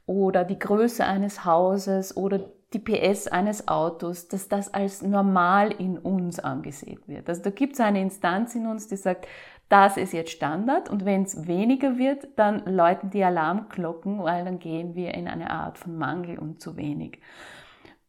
[0.05, 2.39] oder die Größe eines Hauses oder
[2.73, 7.29] die PS eines Autos, dass das als normal in uns angesehen wird.
[7.29, 9.27] Also da gibt es eine Instanz in uns, die sagt,
[9.69, 14.59] das ist jetzt Standard und wenn es weniger wird, dann läuten die Alarmglocken, weil dann
[14.59, 17.19] gehen wir in eine Art von Mangel und zu wenig.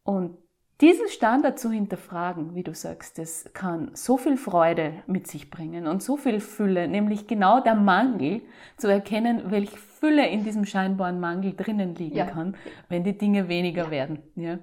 [0.02, 0.36] Und
[0.80, 5.86] diesen Standard zu hinterfragen, wie du sagst, das kann so viel Freude mit sich bringen
[5.86, 8.42] und so viel Fülle, nämlich genau der Mangel
[8.76, 12.26] zu erkennen, welche Fülle in diesem scheinbaren Mangel drinnen liegen ja.
[12.26, 12.56] kann,
[12.88, 13.90] wenn die Dinge weniger ja.
[13.90, 14.18] werden.
[14.34, 14.58] Ja.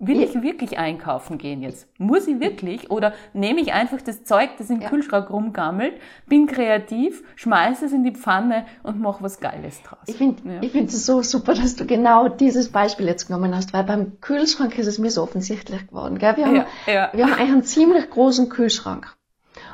[0.00, 1.86] Will ich wirklich einkaufen gehen jetzt?
[1.98, 2.90] Muss ich wirklich?
[2.90, 4.88] Oder nehme ich einfach das Zeug, das im ja.
[4.88, 5.94] Kühlschrank rumgammelt,
[6.26, 10.00] bin kreativ, schmeiße es in die Pfanne und mache was Geiles draus?
[10.06, 10.62] Ich finde ja.
[10.62, 14.20] ich finde es so super, dass du genau dieses Beispiel jetzt genommen hast, weil beim
[14.20, 16.18] Kühlschrank ist es mir so offensichtlich geworden.
[16.18, 16.36] Gell?
[16.36, 17.10] Wir, haben, ja, ja.
[17.12, 19.16] wir haben einen ziemlich großen Kühlschrank.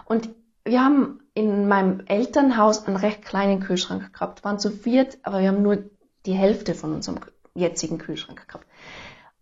[0.04, 0.28] Und
[0.64, 4.40] wir haben in meinem Elternhaus einen recht kleinen Kühlschrank gehabt.
[4.40, 5.78] Wir waren zu viert, aber wir haben nur
[6.26, 7.20] die Hälfte von unserem
[7.54, 8.66] jetzigen Kühlschrank gehabt.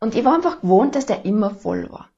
[0.01, 2.09] Und ich war einfach gewohnt, dass der immer voll war.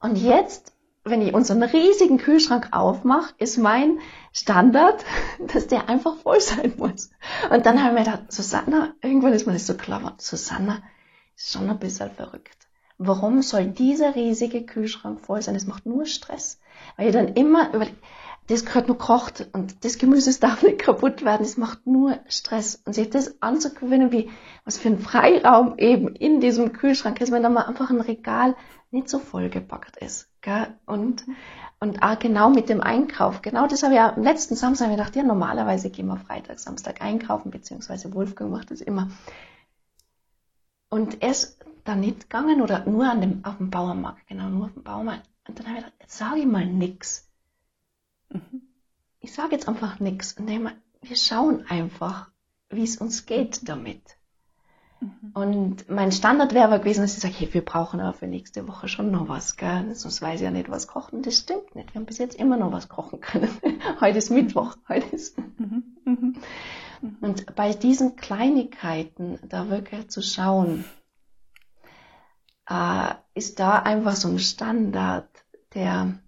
[0.00, 0.72] Und jetzt,
[1.04, 3.98] wenn ich unseren riesigen Kühlschrank aufmache, ist mein
[4.32, 5.04] Standard,
[5.52, 7.10] dass der einfach voll sein muss.
[7.50, 10.82] Und dann habe ich mir gedacht, Susanna, irgendwann ist mir das so klar, Susanna
[11.36, 12.68] ist schon ein bisschen verrückt.
[12.98, 15.54] Warum soll dieser riesige Kühlschrank voll sein?
[15.54, 16.60] Das macht nur Stress.
[16.96, 17.96] Weil ich dann immer überlege,
[18.50, 22.82] das gehört nur kocht und das Gemüse darf nicht kaputt werden, das macht nur Stress.
[22.84, 24.28] Und sich das anzugewöhnen, wie,
[24.64, 28.56] was für ein Freiraum eben in diesem Kühlschrank ist, wenn da mal einfach ein Regal
[28.90, 30.28] nicht so vollgepackt ist.
[30.40, 30.66] Gell?
[30.84, 31.24] Und,
[31.78, 33.40] und auch genau mit dem Einkauf.
[33.40, 37.00] Genau das habe ich ja am letzten Samstag gedacht, ja, normalerweise gehen wir Freitag, Samstag
[37.00, 39.10] einkaufen, beziehungsweise Wolfgang macht das immer.
[40.88, 44.66] Und er ist da nicht gegangen oder nur an dem, auf dem Bauernmarkt, genau, nur
[44.66, 45.28] auf dem Bauernmarkt.
[45.46, 47.29] Und dann habe ich gedacht, jetzt sage ich mal nix.
[48.30, 48.62] Mhm.
[49.20, 52.30] Ich sage jetzt einfach dann wir schauen einfach,
[52.68, 54.16] wie es uns geht damit.
[55.00, 55.30] Mhm.
[55.32, 58.68] Und mein Standard wäre aber gewesen, dass ich sage, hey, wir brauchen aber für nächste
[58.68, 59.94] Woche schon noch was, gell?
[59.94, 61.22] Sonst weiß ich ja nicht, was kochen.
[61.22, 61.94] Das stimmt nicht.
[61.94, 63.50] Wir haben bis jetzt immer noch was kochen können.
[64.00, 64.76] heute ist Mittwoch.
[64.88, 65.38] Heute ist.
[65.58, 65.96] Mhm.
[66.04, 66.36] Mhm.
[67.20, 70.84] Und bei diesen Kleinigkeiten da wirklich zu schauen,
[72.68, 75.28] äh, ist da einfach so ein Standard,
[75.74, 76.18] der,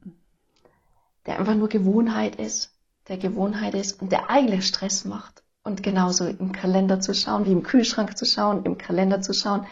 [1.26, 2.74] der einfach nur Gewohnheit ist,
[3.08, 7.52] der Gewohnheit ist und der eigentlich Stress macht und genauso im Kalender zu schauen, wie
[7.52, 9.66] im Kühlschrank zu schauen, im Kalender zu schauen.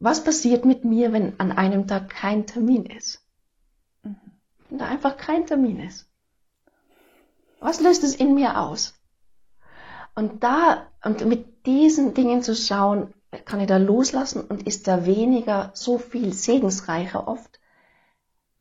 [0.00, 3.22] Was passiert mit mir, wenn an einem Tag kein Termin ist?
[4.02, 4.16] Mhm.
[4.68, 6.06] Wenn da einfach kein Termin ist.
[7.60, 8.94] Was löst es in mir aus?
[10.14, 13.14] Und da, und mit diesen Dingen zu schauen,
[13.46, 17.58] kann ich da loslassen und ist da weniger so viel segensreicher oft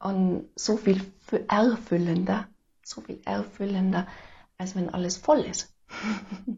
[0.04, 1.02] und so viel
[1.48, 2.48] erfüllender,
[2.84, 4.08] so viel erfüllender,
[4.58, 5.74] als wenn alles voll ist.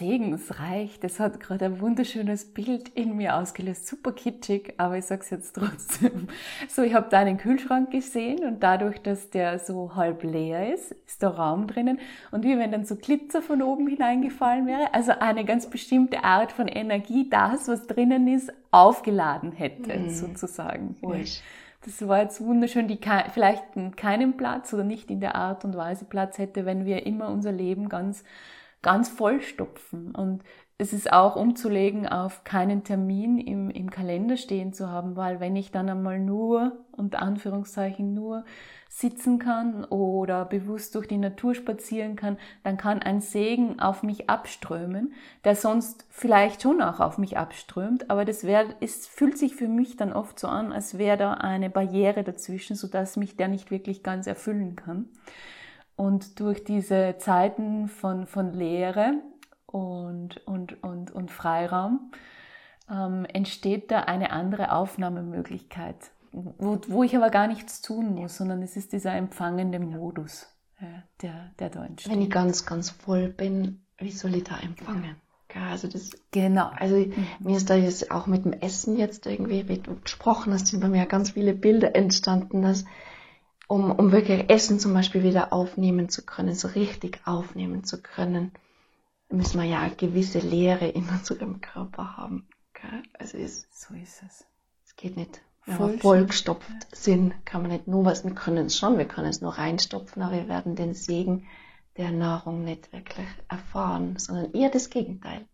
[0.00, 3.86] Segensreich, das hat gerade ein wunderschönes Bild in mir ausgelöst.
[3.86, 6.28] Super kitschig, aber ich sag's jetzt trotzdem.
[6.70, 10.92] So, ich habe da einen Kühlschrank gesehen und dadurch, dass der so halb leer ist,
[11.06, 11.98] ist der Raum drinnen
[12.30, 14.94] und wie wenn dann so Glitzer von oben hineingefallen wäre.
[14.94, 20.08] Also eine ganz bestimmte Art von Energie, das, was drinnen ist, aufgeladen hätte, mhm.
[20.08, 20.96] sozusagen.
[21.02, 21.42] Ruhig.
[21.84, 22.98] Das war jetzt wunderschön, die
[23.32, 23.64] vielleicht
[23.96, 27.52] keinen Platz oder nicht in der Art und Weise Platz hätte, wenn wir immer unser
[27.52, 28.24] Leben ganz,
[28.82, 30.14] ganz vollstopfen.
[30.14, 30.42] Und
[30.78, 35.54] es ist auch umzulegen auf keinen Termin im, im Kalender stehen zu haben, weil wenn
[35.54, 38.44] ich dann einmal nur, unter Anführungszeichen nur,
[38.88, 44.28] sitzen kann oder bewusst durch die Natur spazieren kann, dann kann ein Segen auf mich
[44.28, 45.12] abströmen,
[45.44, 49.68] der sonst vielleicht schon auch auf mich abströmt, aber das wär, es fühlt sich für
[49.68, 53.70] mich dann oft so an, als wäre da eine Barriere dazwischen, sodass mich der nicht
[53.70, 55.08] wirklich ganz erfüllen kann.
[56.00, 59.20] Und durch diese Zeiten von, von Leere
[59.66, 62.10] und, und, und, und Freiraum
[62.90, 65.96] ähm, entsteht da eine andere Aufnahmemöglichkeit,
[66.32, 70.46] wo, wo ich aber gar nichts tun muss, sondern es ist dieser empfangende Modus,
[70.78, 70.86] äh,
[71.20, 72.10] der, der da entsteht.
[72.10, 75.16] Wenn ich ganz, ganz voll bin, wie soll ich da empfangen?
[75.54, 76.70] Ja, also das, genau.
[76.76, 77.26] Also mhm.
[77.40, 80.80] mir ist da jetzt auch mit dem Essen jetzt irgendwie, wie du gesprochen hast, sind
[80.80, 82.86] bei mir ganz viele Bilder entstanden, dass
[83.70, 88.50] um, um wirklich Essen zum Beispiel wieder aufnehmen zu können, so richtig aufnehmen zu können,
[89.28, 92.48] müssen wir ja eine gewisse Leere in unserem Körper haben.
[92.74, 93.04] Gell?
[93.16, 94.44] Also ist, so ist es.
[94.84, 95.40] Es geht nicht.
[95.66, 96.88] Wenn Voll wir vollgestopft ja.
[96.90, 100.20] sind, kann man nicht nur was, wir können es schon, wir können es nur reinstopfen,
[100.20, 101.46] aber wir werden den Segen
[101.96, 105.46] der Nahrung nicht wirklich erfahren, sondern eher das Gegenteil.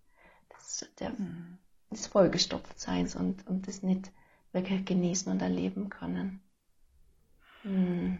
[0.48, 1.59] Das, der, mhm.
[1.90, 4.11] des Vollgestopftseins und, und das nicht
[4.52, 6.40] wirklich genießen und erleben können.
[7.66, 8.18] Mhm.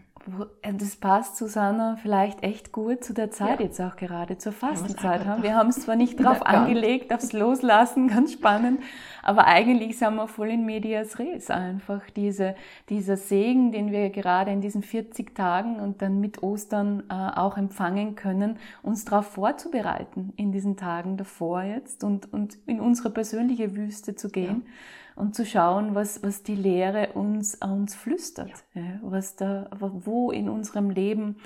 [0.61, 3.67] Das passt, Susanna, vielleicht echt gut zu der Zeit ja.
[3.67, 5.25] jetzt auch gerade, zur Fastenzeit.
[5.25, 8.81] Ja, wir haben es zwar nicht drauf angelegt, aufs Loslassen, ganz spannend,
[9.23, 12.09] aber eigentlich sind wir voll in medias res einfach.
[12.09, 12.55] Diese,
[12.89, 17.55] dieser Segen, den wir gerade in diesen 40 Tagen und dann mit Ostern äh, auch
[17.55, 23.77] empfangen können, uns darauf vorzubereiten, in diesen Tagen davor jetzt und, und in unsere persönliche
[23.77, 24.63] Wüste zu gehen.
[24.65, 24.71] Ja
[25.17, 28.81] und zu schauen, was, was die Lehre uns, uns flüstert, ja.
[28.81, 31.37] Ja, was da, wo in unserem Leben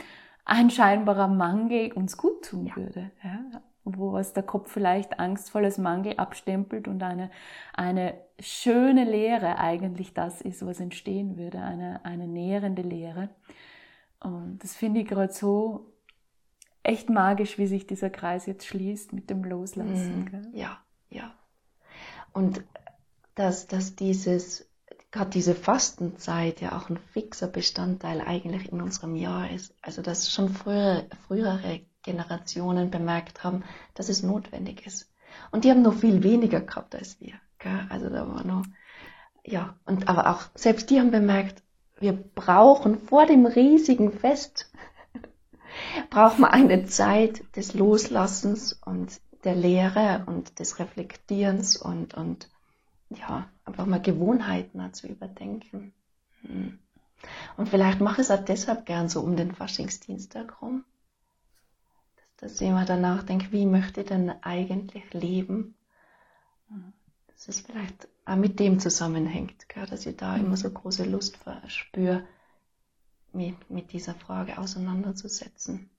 [0.44, 2.76] ein scheinbarer Mangel uns gut tun ja.
[2.76, 3.12] würde.
[3.84, 7.32] Wo was der Kopf vielleicht angstvolles Mangel abstempelt und eine,
[7.74, 13.30] eine schöne Lehre eigentlich das ist, was entstehen würde, eine, eine nährende Lehre.
[14.20, 15.88] Und das finde ich gerade so
[16.84, 20.26] echt magisch, wie sich dieser Kreis jetzt schließt mit dem Loslassen.
[20.26, 20.78] Mm, ja,
[21.10, 21.34] ja.
[22.34, 22.64] Und
[23.42, 24.70] dass, dass dieses,
[25.10, 29.74] gerade diese Fastenzeit ja auch ein fixer Bestandteil eigentlich in unserem Jahr ist.
[29.82, 33.64] Also dass schon frühere, frühere Generationen bemerkt haben,
[33.96, 35.12] dass es notwendig ist.
[35.52, 37.34] Und die haben noch viel weniger gehabt als wir.
[37.58, 37.88] Gell?
[37.90, 38.64] Also da war noch,
[39.44, 41.64] ja, und aber auch selbst die haben bemerkt,
[42.00, 44.72] wir brauchen vor dem riesigen Fest,
[46.12, 52.48] brauchen wir eine Zeit des Loslassens und der Lehre und des Reflektierens und, und
[53.18, 55.94] ja, einfach mal Gewohnheiten zu überdenken.
[56.42, 56.80] Hm.
[57.58, 60.84] Und vielleicht mache ich es auch deshalb gern so um den Faschingsdienstag rum.
[62.38, 65.76] Dass, dass ich immer danach denke, wie möchte ich denn eigentlich leben?
[67.28, 71.38] Dass es vielleicht auch mit dem zusammenhängt, gell, dass ich da immer so große Lust
[71.38, 72.26] verspüre,
[73.34, 75.90] mich mit dieser Frage auseinanderzusetzen.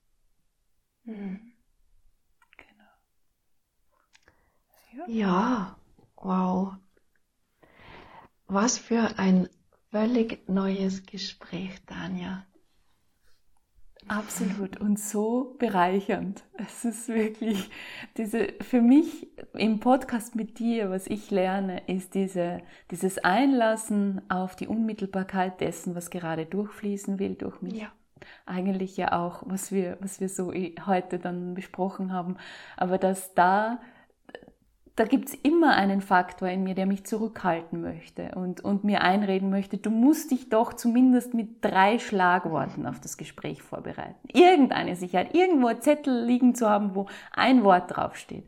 [1.04, 1.52] Mhm.
[4.92, 4.92] Genau.
[4.92, 5.06] Ja.
[5.08, 5.76] ja,
[6.16, 6.74] wow.
[8.54, 9.48] Was für ein
[9.90, 12.44] völlig neues Gespräch, Tanja.
[14.08, 16.42] Absolut und so bereichernd.
[16.58, 17.70] Es ist wirklich
[18.18, 24.54] diese, für mich im Podcast mit dir, was ich lerne, ist diese, dieses Einlassen auf
[24.54, 27.80] die Unmittelbarkeit dessen, was gerade durchfließen will durch mich.
[27.80, 27.90] Ja.
[28.44, 32.36] Eigentlich ja auch, was wir, was wir so heute dann besprochen haben.
[32.76, 33.80] Aber dass da
[34.96, 39.48] da gibt's immer einen Faktor in mir, der mich zurückhalten möchte und, und mir einreden
[39.48, 44.28] möchte, du musst dich doch zumindest mit drei Schlagworten auf das Gespräch vorbereiten.
[44.32, 48.46] Irgendeine Sicherheit, irgendwo ein Zettel liegen zu haben, wo ein Wort draufsteht.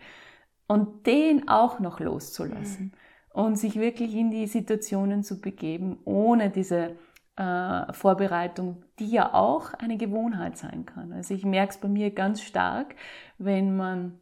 [0.66, 2.92] Und den auch noch loszulassen
[3.34, 3.42] mhm.
[3.42, 6.96] und sich wirklich in die Situationen zu begeben, ohne diese
[7.36, 11.12] äh, Vorbereitung, die ja auch eine Gewohnheit sein kann.
[11.12, 12.94] Also ich merke es bei mir ganz stark,
[13.38, 14.20] wenn man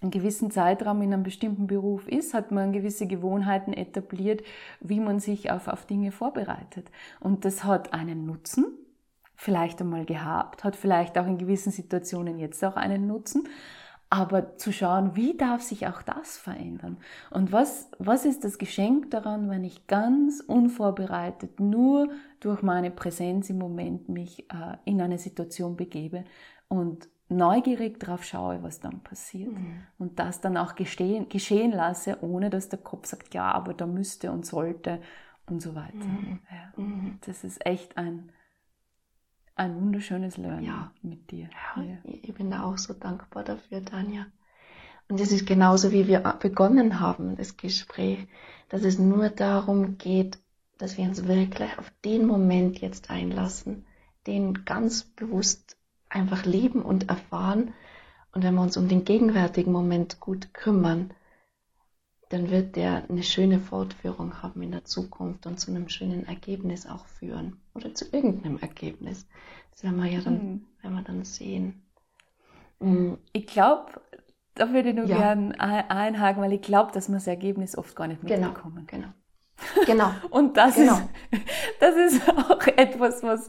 [0.00, 4.42] einen gewissen Zeitraum in einem bestimmten Beruf ist, hat man gewisse Gewohnheiten etabliert,
[4.80, 6.90] wie man sich auf, auf Dinge vorbereitet.
[7.20, 8.64] Und das hat einen Nutzen,
[9.36, 13.48] vielleicht einmal gehabt, hat vielleicht auch in gewissen Situationen jetzt auch einen Nutzen,
[14.10, 16.98] aber zu schauen, wie darf sich auch das verändern?
[17.30, 22.08] Und was, was ist das Geschenk daran, wenn ich ganz unvorbereitet nur
[22.40, 26.24] durch meine Präsenz im Moment mich äh, in eine Situation begebe
[26.68, 29.82] und neugierig drauf schaue, was dann passiert mhm.
[29.98, 33.86] und das dann auch gestehen, geschehen lasse, ohne dass der Kopf sagt, ja, aber da
[33.86, 35.00] müsste und sollte
[35.46, 35.96] und so weiter.
[35.96, 36.40] Mhm.
[36.50, 36.82] Ja.
[36.82, 37.18] Mhm.
[37.24, 38.32] Das ist echt ein,
[39.54, 40.92] ein wunderschönes Lernen ja.
[41.02, 41.48] mit dir.
[41.76, 44.26] Ja, ja, Ich bin da auch so dankbar dafür, Tanja.
[45.08, 48.28] Und es ist genauso, wie wir begonnen haben, das Gespräch,
[48.68, 50.38] dass es nur darum geht,
[50.78, 53.86] dass wir uns wirklich auf den Moment jetzt einlassen,
[54.26, 55.76] den ganz bewusst
[56.10, 57.72] einfach leben und erfahren.
[58.32, 61.12] Und wenn wir uns um den gegenwärtigen Moment gut kümmern,
[62.28, 66.86] dann wird der eine schöne Fortführung haben in der Zukunft und zu einem schönen Ergebnis
[66.86, 67.60] auch führen.
[67.74, 69.26] Oder zu irgendeinem Ergebnis.
[69.72, 70.66] Das werden wir ja dann, mhm.
[70.80, 71.82] werden wir dann sehen.
[72.78, 73.18] Mhm.
[73.32, 74.00] Ich glaube,
[74.54, 75.34] da würde ich nur ja.
[75.34, 78.86] gerne einhaken, weil ich glaube, dass wir das Ergebnis oft gar nicht genau, mitbekommen.
[78.86, 79.14] Genau, genau.
[79.86, 80.10] Genau.
[80.30, 80.98] Und das genau.
[81.30, 81.42] ist,
[81.80, 83.48] das ist auch etwas, was,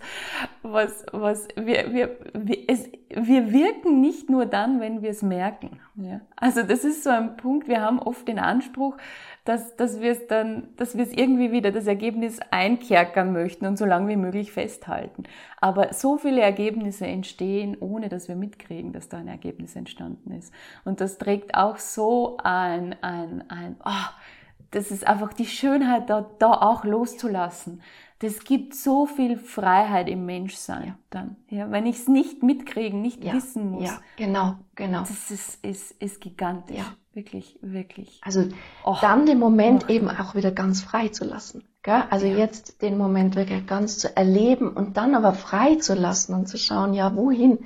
[0.62, 5.80] was, was wir, wir, wir, es, wir wirken nicht nur dann, wenn wir es merken.
[5.96, 6.22] Ja?
[6.36, 8.98] Also das ist so ein Punkt, wir haben oft den Anspruch,
[9.44, 13.78] dass, dass wir es dann, dass wir es irgendwie wieder das Ergebnis einkerkern möchten und
[13.78, 15.24] so lange wie möglich festhalten.
[15.60, 20.54] Aber so viele Ergebnisse entstehen, ohne dass wir mitkriegen, dass da ein Ergebnis entstanden ist.
[20.86, 24.10] Und das trägt auch so ein, ein, ein, oh,
[24.72, 27.82] das ist einfach die Schönheit, da, da auch loszulassen.
[28.20, 30.96] Das gibt so viel Freiheit im Menschsein ja.
[31.10, 31.36] dann.
[31.50, 33.34] Ja, wenn ich es nicht mitkriegen, nicht ja.
[33.34, 33.84] wissen muss.
[33.84, 35.00] Ja, genau, genau.
[35.00, 36.78] Das ist, ist, ist gigantisch.
[36.78, 36.86] Ja.
[37.14, 38.22] Wirklich, wirklich.
[38.24, 38.48] Also
[38.86, 38.96] oh.
[39.02, 39.92] dann den Moment oh.
[39.92, 41.64] eben auch wieder ganz frei zu lassen.
[41.84, 42.04] Gell?
[42.10, 42.38] Also ja.
[42.38, 46.58] jetzt den Moment wirklich ganz zu erleben und dann aber frei zu lassen und zu
[46.58, 47.66] schauen, ja, wohin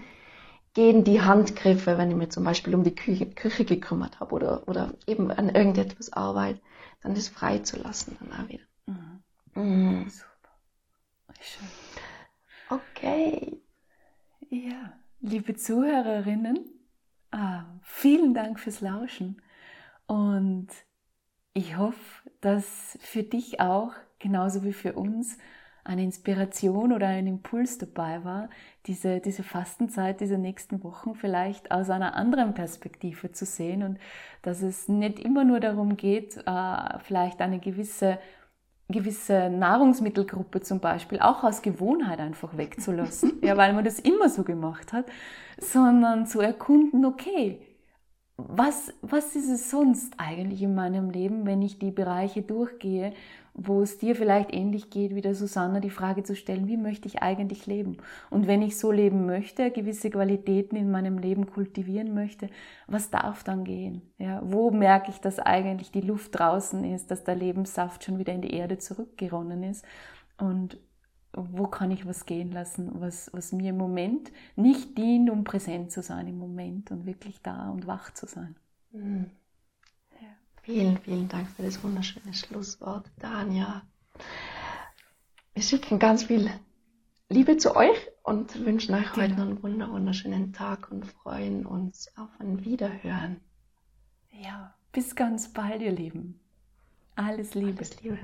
[0.73, 4.67] gehen die Handgriffe, wenn ich mir zum Beispiel um die Küche, Küche gekümmert habe oder,
[4.67, 6.59] oder eben an irgendetwas arbeite
[7.05, 8.63] dann das freizulassen dann auch wieder.
[8.87, 9.23] Mhm.
[9.53, 10.09] Mhm.
[10.09, 10.49] Super.
[11.39, 11.67] Schön.
[12.69, 13.61] Okay.
[14.49, 16.59] Ja, liebe Zuhörerinnen,
[17.31, 19.41] ah, vielen Dank fürs Lauschen
[20.07, 20.67] und
[21.53, 25.37] ich hoffe, dass für dich auch, genauso wie für uns,
[25.85, 28.49] eine Inspiration oder ein Impuls dabei war,
[28.87, 33.99] diese, diese Fastenzeit dieser nächsten Wochen vielleicht aus einer anderen Perspektive zu sehen und
[34.41, 38.19] dass es nicht immer nur darum geht, äh, vielleicht eine gewisse
[38.87, 44.43] gewisse Nahrungsmittelgruppe zum Beispiel auch aus Gewohnheit einfach wegzulassen, ja, weil man das immer so
[44.43, 45.05] gemacht hat,
[45.59, 47.59] sondern zu erkunden, okay,
[48.37, 53.13] was, was ist es sonst eigentlich in meinem Leben, wenn ich die Bereiche durchgehe
[53.57, 57.07] wo es dir vielleicht ähnlich geht wie der Susanna, die Frage zu stellen, wie möchte
[57.07, 57.97] ich eigentlich leben?
[58.29, 62.49] Und wenn ich so leben möchte, gewisse Qualitäten in meinem Leben kultivieren möchte,
[62.87, 64.01] was darf dann gehen?
[64.17, 68.33] Ja, wo merke ich, dass eigentlich die Luft draußen ist, dass der Lebenssaft schon wieder
[68.33, 69.85] in die Erde zurückgeronnen ist?
[70.37, 70.77] Und
[71.35, 75.91] wo kann ich was gehen lassen, was, was mir im Moment nicht dient, um präsent
[75.91, 78.55] zu sein im Moment und wirklich da und wach zu sein?
[78.91, 79.31] Mhm.
[80.65, 83.83] Vielen, vielen Dank für das wunderschöne Schlusswort, Dania.
[85.53, 86.49] Wir schicken ganz viel
[87.29, 92.29] Liebe zu euch und wünschen euch heute noch einen wunderschönen Tag und freuen uns auf
[92.39, 93.41] ein Wiederhören.
[94.31, 96.39] Ja, bis ganz bald, ihr Lieben.
[97.15, 97.77] Alles Liebe.
[97.77, 98.17] Alles Liebe.